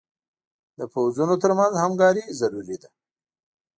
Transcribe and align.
د 0.79 0.81
پوځونو 0.93 1.35
تر 1.43 1.51
منځ 1.59 1.73
همکاري 1.83 2.23
ضروري 2.39 2.77
ده. 2.81 2.89